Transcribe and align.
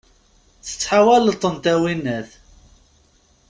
Tettḥawaleḍ-tent, 0.65 1.65
a 1.73 1.75
winnat! 1.81 2.29